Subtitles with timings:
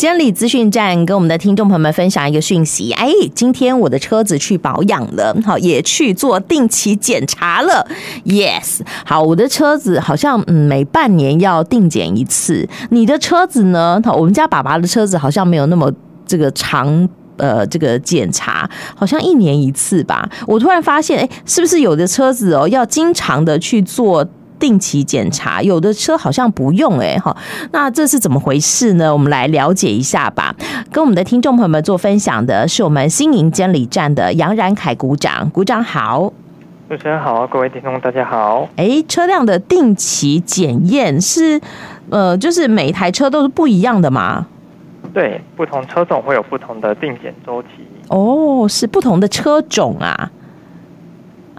[0.00, 7.86] 监理资讯站跟我们的听众朋友们分享一个讯息，哎，今天我的车子去保养了，好，也去做定期检查了。
[8.24, 12.66] Yes，好，我的车子好像嗯每半年要定检一次。
[12.88, 14.00] 你的车子呢？
[14.02, 15.92] 好，我们家爸爸的车子好像没有那么
[16.26, 17.06] 这个长，
[17.36, 20.26] 呃，这个检查好像一年一次吧。
[20.46, 24.26] 我突然发现，哎，是不是有的车子哦要经常的去做？
[24.60, 27.36] 定期检查，有的车好像不用哎哈，
[27.72, 29.12] 那这是怎么回事呢？
[29.12, 30.54] 我们来了解一下吧。
[30.92, 36.32] 跟我们的听众朋友们做分享的是我们新营监理站的杨然凯股长，股长好。
[36.88, 38.68] 主持人好，各位听众大家好。
[38.76, 41.60] 哎，车辆的定期检验是
[42.10, 44.46] 呃，就是每一台车都是不一样的吗？
[45.14, 47.68] 对，不同车种会有不同的定检周期。
[48.08, 50.30] 哦，是不同的车种啊。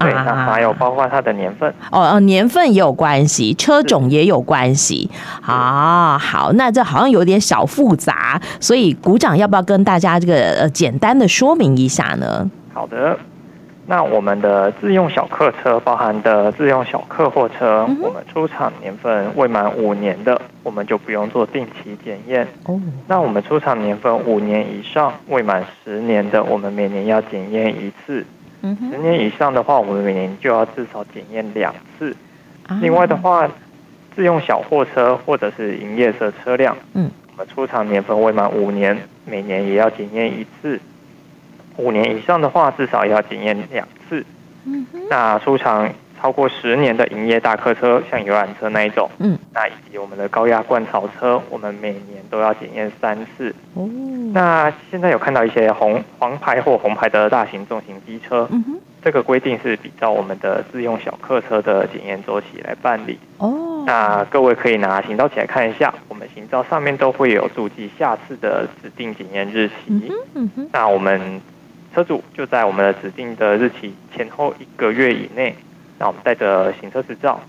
[0.02, 5.10] 对，那还有包括它的年份哦哦，年份也有关系，车种也有关系
[5.42, 6.18] 啊。
[6.18, 12.50] 好，那这好像有点小复杂，所以股长要不要跟大家这个呃简单的说明一下呢？
[12.74, 13.18] 好的，
[13.88, 22.80] 那我们的自用小客车包含的自用小客货车，嗯、我们出厂年份未满五年的，我们就不用做定期检验哦。
[23.08, 28.26] 那我们出厂年份五年以上未满十年的，我们每年要检验一次。
[28.62, 32.16] 十年以上的话，我们每年就要至少检验两次。
[32.80, 33.50] 另外的话，
[34.16, 40.80] 自用小货车或者是营业车车辆，嗯，我们出厂年份未满五年，每年也要检验一次。
[41.78, 44.26] 五年以上的话，至少要检验两次。
[44.66, 45.90] 嗯，那出厂
[46.22, 53.54] 超过十年的营业大客车，像游览车那一种，嗯，那以及我们的高压灌槽车，我们每年都要检验三次。
[53.74, 53.90] 哦，
[54.32, 63.18] 那现在有看到一些红黄牌或红牌的大型重型机车，嗯哼，这个规定是比照我们的自用小客车的检验周期来办理。
[63.40, 69.74] 哦，那各位可以拿行照起来看一下，我们行照上面都会有注记下次的指定检验日期。
[69.88, 71.42] 嗯嗯哼，那我们
[71.96, 75.56] 车主就在我们的指定的日期前后一个月以内。
[76.02, 77.40] 那我们带着行车执照，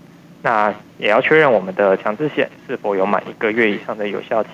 [0.43, 4.49] 那也要确认我们的强制险是否有满一个月以上的有效期。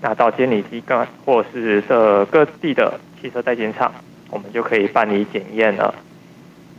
[0.00, 3.92] 那到监理机关或是这各地的汽车代检厂，
[4.30, 5.94] 我们就可以办理检验了。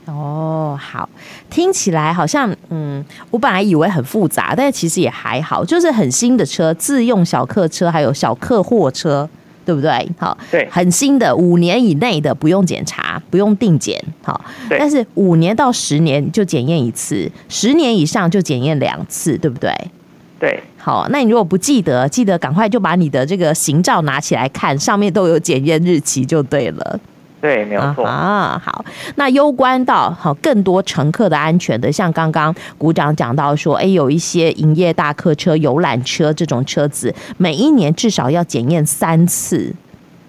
[0.07, 1.07] 哦，好，
[1.49, 9.29] 听起来好像，嗯，我本来以为很复杂，但其实也还好，就是很新的车，自用小客车还有小客货车。
[9.65, 10.09] 对不对？
[10.17, 19.71] 好，对，很新的，五年以内的不用检查，不用定检，好，对，但是五年到十年就检验一次，十年以上就检验两次，对不对？
[20.39, 26.99] 对，好，那你如果不记得，记得赶快就把你的这个行照拿起来看，上面都有检验日期就对了。
[27.41, 28.61] 对，没有错啊。
[28.63, 28.85] 好，
[29.15, 39.73] 那攸关到好更多乘客的安全的，像刚刚股长讲到说，哎，有一些营业大客车、游览车这种车子，每一年至少要检验三次。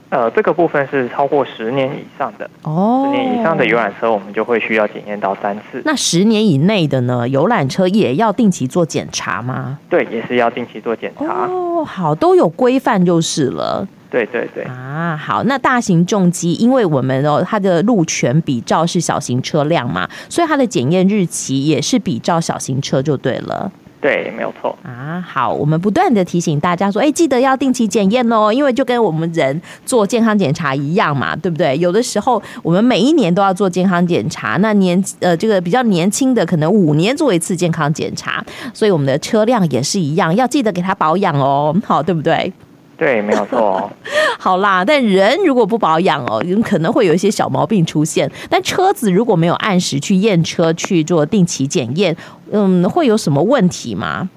[0.09, 5.81] 呃，这个部分是超过十年以上的哦，十年以上的游览车，我们就会需要检验到三次。
[5.87, 7.27] 那十年以内的呢？
[7.27, 9.79] 游览车也要定期做检查吗？
[9.89, 11.47] 对，也是要定期做检查。
[11.47, 13.89] 哦，好，都有规范就是了。
[14.13, 23.73] 对对对啊，好，那大型重机，因为我们哦，它的路权比照是小型车辆嘛，所以它的检验日期也是比照小型车就对了。
[24.03, 25.25] 对，没有错啊。
[25.27, 31.79] 好，我们不断的提醒大家说，哎，记得要定期检验哦，因为就跟我们人做健康检查一样嘛，对不对？
[31.79, 42.53] 有的时候我们每一年都要做健康检查，那年呃这个比较年轻的可能五年做一次健康检查，所以我们的车辆也是一样，要记得给它保养哦，好，对不对？
[42.97, 43.91] 对，没有错。
[44.39, 48.31] 好啦，但人如果不保养哦，可能会有一些小毛病出现。
[48.49, 52.17] 但车子如果没有按时去验车去做定期检验，
[52.51, 54.29] 嗯，会有什么问题吗？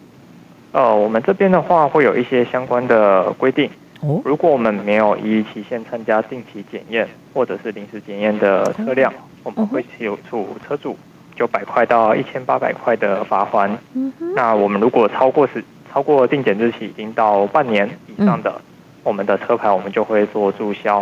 [0.72, 3.70] 呃，我们这边的话会有一些相关的规定。
[4.02, 9.14] 哦，如果我们没有依期限参加定期检验或者是临时检验的车辆，
[9.44, 10.98] 我们会有处车主
[11.36, 13.70] 九百块到一千八百块的罚锾。
[13.94, 15.64] 嗯哼，那我们如果超过时。
[15.96, 18.62] 超过定检日期已经到半年以上的，嗯、
[19.02, 21.02] 我们的车牌我们就会做注销。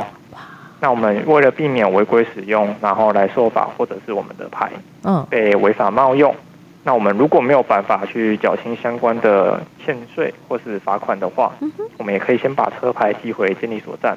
[0.79, 4.69] 那我们为了避免违规使用，然后来受罚，或者是我们的牌
[5.01, 6.35] 嗯被违法冒用，
[6.83, 14.15] 那我们如果没有办法去缴清相关的欠税或是罚款的话，嗯、我们也可以先把车牌寄回监理所站。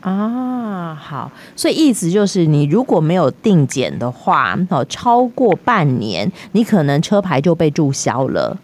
[0.00, 8.56] 啊，好，所以意思就是你如果没有定检的话，哦，超过半年，你可能车牌就被注销了。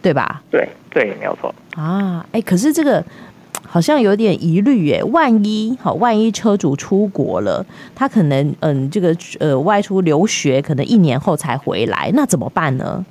[0.00, 0.42] 对吧？
[0.50, 2.24] 对对，没有错啊！
[2.32, 3.04] 哎，可是这个
[3.66, 5.02] 好像有点疑虑耶。
[5.04, 7.64] 万一好，万一车主出国了，
[7.94, 13.04] 他可能嗯，这个呃外出留学，可能一年后才回来，那怎么办呢？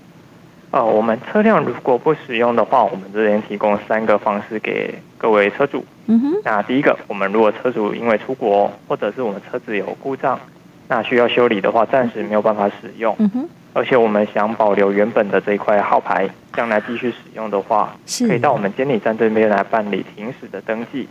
[0.71, 5.85] 哦，我们车辆如果不使用的话，我们这边提供三个方式给各位车主。
[6.07, 6.33] 嗯哼。
[6.43, 10.39] 那第一个，我们如果车主因为出国，或者是我们车子有故障，
[10.87, 13.15] 那需要修理的话，暂时没有办法使用。
[13.19, 13.49] 嗯哼。
[13.73, 17.95] 而且我们想保留原本的这一块号牌，将来继续使用的话，
[18.27, 21.07] 可以到我们监理站这边来办理停驶的登记。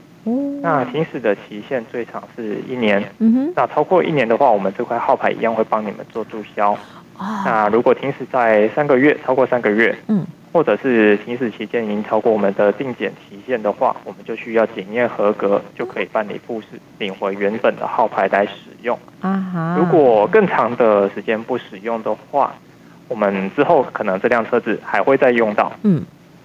[0.60, 3.00] 那停驶的期限最长是一年。
[3.18, 3.52] 嗯哼。
[3.54, 6.76] 那超过一年的话，我们这块号牌一样会帮你们做注销。
[7.44, 16.66] 那如果停驶在三个月，超过三个月，嗯，或者是停驶期间已经超过我们的定检期限的话，我们就需要检验合格，就可以办理复试，
[16.98, 18.52] 领回原本的号牌来使
[18.86, 18.98] 用。
[19.20, 19.76] 啊哈。
[19.78, 22.54] 如果更长的时间不使用的话，
[23.08, 26.02] 我们之后可能这辆车子还会再用到，嗯，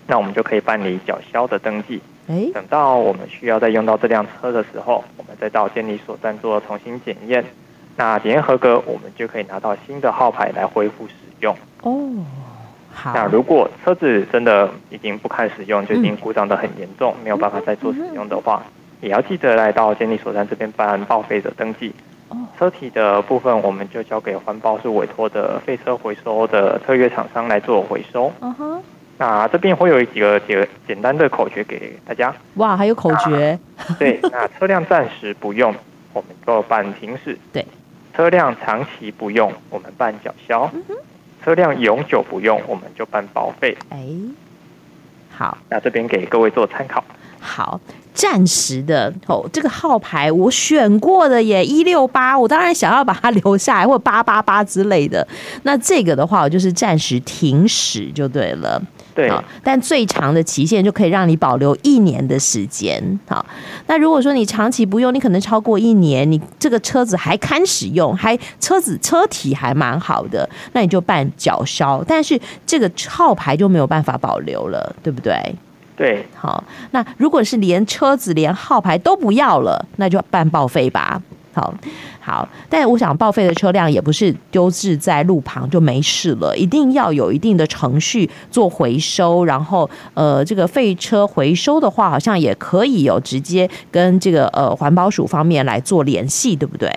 [0.07, 2.01] 那我们就可以办理缴销的登记。
[2.27, 7.43] 哎，等到我们需要再用到这辆车的时候，我们再到监理所站做重新检验。
[7.97, 11.55] 那检验合格，我们就可以拿到新的号牌来恢复使用。
[11.81, 12.23] 哦，
[12.93, 13.11] 好。
[13.13, 18.63] 那如果车子真的已经不堪使用，就已经故障的很严重，没有办法再做使用的话，
[19.01, 21.91] 也要记得来到监理所站这边办报废的登记。
[22.57, 28.31] 车体的部分，我们就交给环保署委托的废车回收的特约厂商来做回收。
[28.41, 28.83] 嗯哼。
[29.17, 32.33] 那这边会有几个几个简单的口诀给大家。
[32.55, 33.59] 哇，还有口诀。
[33.99, 35.75] 对，那车辆暂时不用，
[36.13, 37.37] 我们就办停驶。
[37.53, 37.65] 对。
[38.13, 40.95] 车辆长期不用，我们办缴销；嗯、哼
[41.43, 43.77] 车辆永久不用，我们就办报废。
[43.89, 44.05] 哎，
[45.29, 47.03] 好，那这边给各位做参考。
[47.39, 47.79] 好，
[48.13, 55.25] 暂时的哦，这个号牌我选过的耶，一六八，我当然想要把它留下来，或八八八之类的。
[55.63, 58.81] 那这个的话，我就是暂时停驶就对了。
[59.13, 59.29] 对，
[59.61, 63.19] 但最长的期限就可以让你保留一年的时间。
[63.27, 63.45] 好，
[63.87, 75.33] 那如果说你长期不用，你可能超过一年，你这个车子还堪使用，还车子车体还蛮好的，那你就办缴销，但是这个号牌就没有办法保留了，对不对？
[76.01, 81.21] 对，好，那如果是连车子连号牌都不要了，那就办报废吧。
[81.53, 81.71] 好。
[82.23, 89.43] 好，但我想报废的车辆也不是丢置在路旁就没事了，一定要有一定的程序做回收。
[89.43, 96.95] 然后，呃，这个废车回收的话，好像也可以有直接跟这个呃环保署方面来做联系，对不对？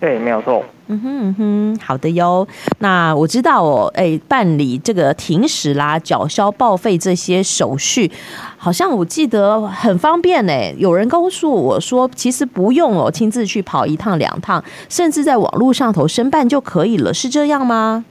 [0.00, 0.64] 对，没有错。
[0.86, 1.34] 嗯哼嗯
[1.76, 2.48] 哼，好的哟。
[2.78, 8.10] 那我知道哦，哎，办理这个停驶啦、缴销报废这些手续，
[8.56, 10.52] 好像我记得很方便呢。
[10.78, 18.04] 有人告诉我说，其实不用哦，亲自去跑一趟两趟，甚至在网络上头申办就可以了，是这样吗？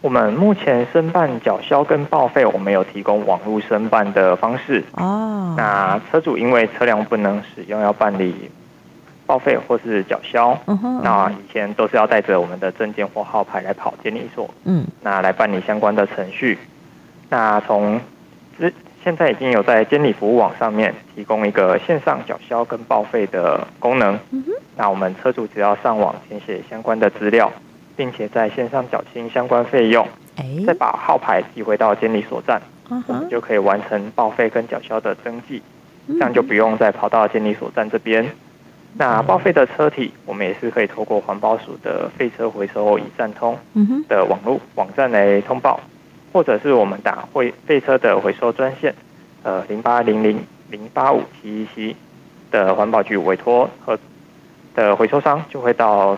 [0.00, 4.82] 我们目前申办缴销跟报废，我们有提供网络申办的方式。
[4.92, 5.54] 哦。
[5.56, 8.34] 那车主因为车辆不能使用，要办理。
[9.26, 16.56] 报废或是缴销，嗯哼，那以前都是要带着我们的证件或号牌来跑监理所，嗯，那来办理相关的程序。
[17.28, 18.00] 那从
[18.56, 27.52] 之现在已经有在监理服务网上面提供一个线上缴销跟报废的功能，嗯哼，那我们车主只要上网填写相关的资料，
[27.96, 30.06] 并且在线上缴清相关费用，
[30.36, 32.60] 哎，再把号牌寄回到监理所站，
[33.08, 35.60] 我们就可以完成报废跟缴销的登记，
[36.08, 38.24] 这样就不用再跑到监理所站这边。
[38.98, 43.58] 那报废的车体，我们也是可以透过环保署的废车回收一站通
[44.08, 45.78] 的网络网站来通报，
[46.32, 48.94] 或者是我们打会废车的回收专线，
[49.42, 51.94] 呃零八零零零八五七一七
[52.50, 53.98] 的环保局委托和
[54.74, 56.16] 的回收商就会到。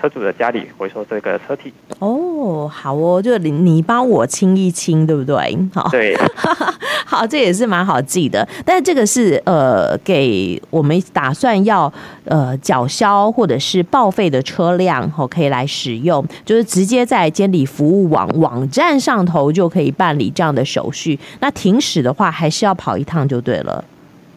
[0.00, 5.58] 车主的家里回收这个车体哦，好哦，就你你帮我清一清，对不对？
[5.74, 6.16] 好，对，
[7.06, 8.46] 好，这也是蛮好记的。
[8.64, 11.92] 但是这个是呃，给我们打算要
[12.24, 21.18] 呃缴销或者是报废的车辆，哦，可以来使用，就是直接在监理服务网网站上头就可以办理这样的手续。
[21.40, 23.84] 那停驶的话，还是要跑一趟就对了。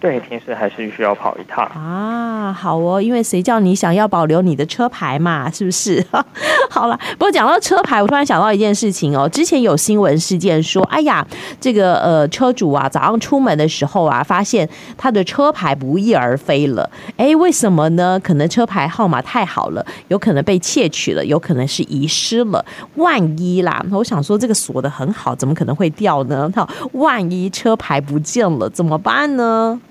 [0.05, 2.53] 对，平时还是需要跑一趟啊。
[2.53, 6.05] 好哦，因为谁叫你想要保留你的车牌嘛， 是不是？
[6.69, 9.27] 好了，不过讲到车牌，我突然想到一件事情哦。
[9.27, 11.25] 之前有新闻事件说，哎呀，
[11.59, 16.87] 这个呃车主啊，早上出门的时候啊，发现他的车牌不翼而飞了。
[17.17, 18.19] 哎，为什么呢？
[18.19, 22.63] 可能车牌号码太好了，有可能被窃取了，有可能是遗失了。
[22.97, 26.47] 万一啦，我想说这个锁得很好，怎么可能会掉呢？
[26.55, 29.81] 好，万一车牌不见了怎么办呢？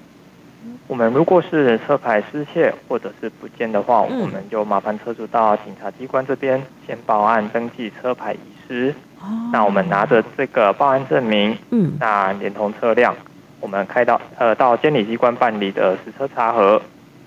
[0.87, 8.38] 我们如果是车牌失窃或者是不见的话，嗯、我们就麻烦车主到警察机关这边先报案登记车牌遗
[8.69, 8.95] 失。
[9.21, 13.14] 哦、那我们拿着这个报案证明，嗯，那连同车辆，
[13.61, 16.81] 我们开到呃到监理机关办理的实车查核，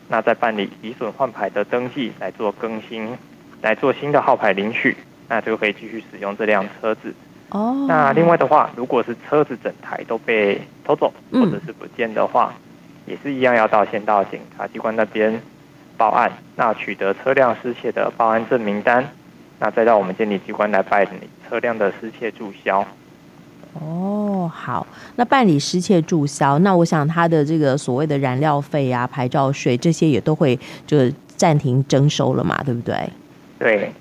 [0.08, 3.18] 那再办理遗损换牌的登记来做更新，
[3.64, 4.96] 来做新的号牌领取，
[5.28, 7.12] 那就可以继续使用这辆车子。
[7.50, 7.86] 哦。
[7.88, 12.62] 那另外的话，如果是车子整台都被偷走或者是不见的话，嗯、
[13.08, 15.42] 也是一样要到先到警察机关那边
[15.96, 19.10] 报案，那取得车辆失窃的报案证明单，
[19.60, 22.86] 那再到我们监理机关来办理车辆的失窃注销。
[23.80, 24.86] 哦，好，
[25.16, 33.10] 那办理失窃注销，那我想他的这个所谓的燃料费啊、牌照税这些也都会就暂停征收了嘛，对不对？
[33.58, 33.92] 对，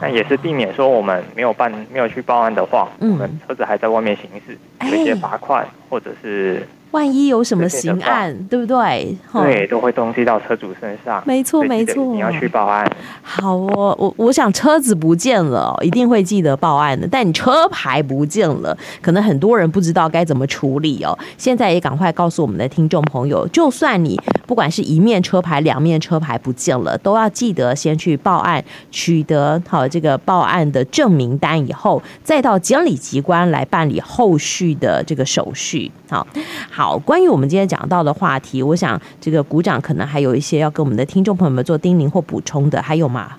[0.00, 4.56] 那也是避免说我们没有办、没有去报案的话，嗯、我们车子还在外面行驶，
[4.88, 6.66] 有一些罚款或者是。
[6.94, 9.16] 万一有什么刑案，对不对？
[9.32, 11.20] 对，都会东西到车主身上。
[11.26, 12.88] 没错，没错，你要去报案。
[13.20, 17.08] 好哦，我我想车子不见了，一定会记得报案的。
[17.10, 21.18] 但你车牌不见了，可能很多人不知道该怎么处理哦。
[21.36, 35.90] 现在也赶快告诉我们的听众朋友，就算你不管是一面车牌、两面车牌不见了，都要记得先去报案，取得好这个报案的证明单以后，再到监理机关来办理后续的这个手续。
[36.08, 36.24] 好，
[36.70, 36.83] 好。
[36.84, 43.38] 好，关于我们今天讲到的话题，我想这个鼓掌可能还有一些要跟我们的听众朋友们做叮咛或补充的，还有吗？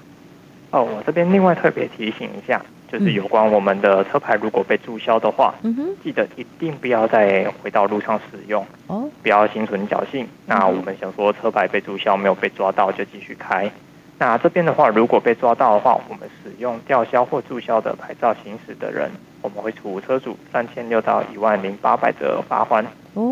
[0.72, 2.60] 哦，我这边另外特别提醒一下，
[2.92, 10.28] 就是有关我们的车牌如果被注销的话，嗯哼，记得一定不要再回到路上使用哦，不要心存侥幸。
[10.48, 13.70] 那我们想说车牌被注销没有被抓到就继续开。
[14.18, 19.12] 那这边的话，如果被抓到的话，我们使用吊销或注销的牌照行驶的人，
[19.44, 22.84] 我们会处车主三千六到一万零八百的罚锾，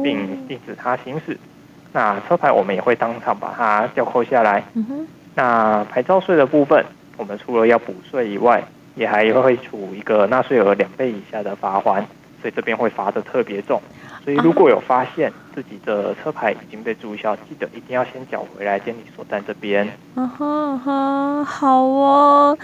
[0.04, 1.38] 并禁止他行驶。
[1.92, 4.64] 那车牌我们也会当场把它吊扣下来。
[5.36, 6.84] 那牌照税的部分，
[7.18, 8.64] 我们除了要补税以外，
[8.96, 12.04] 也还会处一个纳税额两倍以下的罚锾，
[12.42, 13.82] 所以这边会罚的特别重。
[14.24, 19.86] 所以如果有发现自己的车牌已经被注销，记得一定要先缴回来监理所在这边。
[20.16, 22.58] 啊哈哈，好哦。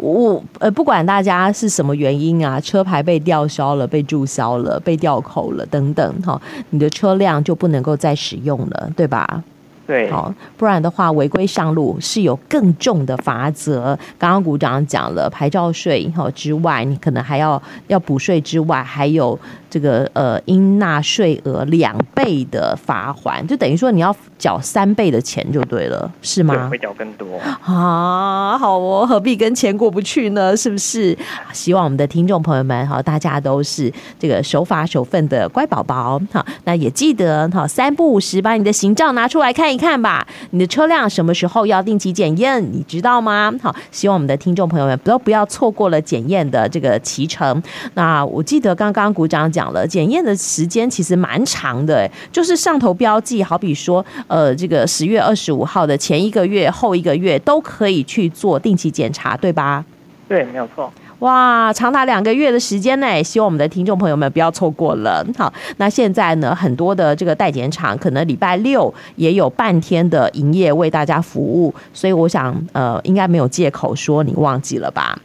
[0.00, 6.40] 我呃，不管大家是什么原因啊，车牌被吊销了、被注销了、被吊扣了等等，哈，
[6.70, 9.42] 你的车辆就不能够再使用了，对吧？
[9.86, 13.98] 对，好，不然的话，违规上路是有更重的罚则。
[14.16, 19.36] 刚刚股长讲了，牌照税哈之外，你可能还要要补税之外，还有
[19.70, 26.68] 这个呃应纳税额两倍的罚锾，就等于说你要缴三倍的钱就对了，是吗？
[26.68, 30.56] 会缴更多啊，好哦，何必跟钱过不去呢？
[30.56, 31.16] 是不是？
[31.52, 36.44] 希望我们的听众朋友们哈，大家都是这个守法守份的乖宝宝哈。
[36.64, 40.00] 那也记得哈，三不五时把你的行照拿出来看一看。
[40.00, 43.52] 吧，你的车辆什么时候要定期检验，你知道吗？
[43.60, 47.62] 好，希望我们的听众朋友们都不要错过了检验的这个骑程。
[47.94, 59.84] 那我记得刚刚鼓掌讲了，检验的时间其实蛮长的，就是上头标记，好比说，呃，这个十月二十五号的前一个月、后一个月都可以去做定期检查，对吧？
[60.28, 60.92] 对，没有错。
[61.18, 65.22] 哇，长达两个月的时间呢，希望我们的听众朋友们不要错过了。
[65.36, 75.18] 好，那现在呢，很多的这个代检厂可能礼拜六也有半天的营业为大家服务，所以我想，呃，应该没有借口说你忘记了吧。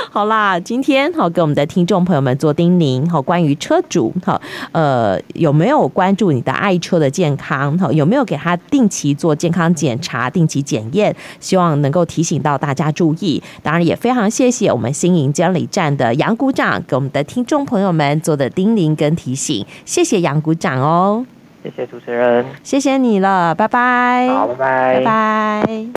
[0.10, 4.40] 好啦，今天好给我们的听众朋友们做叮咛，好关于车主好，
[4.72, 7.78] 呃有没有关注你的爱车的健康？
[7.78, 11.14] 好有没有给他定期做健康检查、定期检验？
[11.38, 13.42] 希望能够提醒到大家注意。
[13.62, 21.24] 当然也非常谢谢我们新营监理站的杨股长给我们的听众朋友们做的叮咛跟提醒，谢谢杨股长哦，
[21.62, 25.86] 谢谢主持人，谢谢你了，拜拜，好，拜拜，拜拜。